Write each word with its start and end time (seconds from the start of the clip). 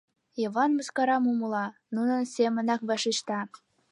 Йыван 0.41 0.71
мыскарам 0.77 1.23
умыла, 1.31 1.65
нунын 1.95 2.21
семынак 2.35 2.81
вашешта: 2.89 3.39